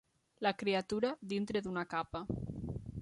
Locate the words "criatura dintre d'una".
0.61-1.85